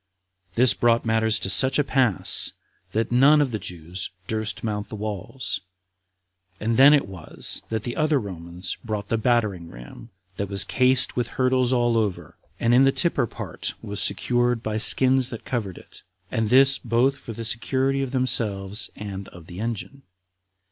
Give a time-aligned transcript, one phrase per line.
[0.55, 2.53] This brought matters to such a pass
[2.91, 5.59] that none of the Jews durst mount the walls,
[6.59, 11.15] and then it was that the other Romans brought the battering ram that was cased
[11.15, 15.77] with hurdles all over, and in the tipper part was secured by skins that covered
[15.77, 20.01] it, and this both for the security of themselves and of the engine.